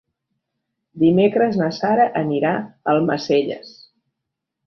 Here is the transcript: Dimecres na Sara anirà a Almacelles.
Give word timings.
Dimecres 1.01 1.59
na 1.59 1.67
Sara 1.79 2.07
anirà 2.23 2.53
a 2.61 2.95
Almacelles. 2.97 3.73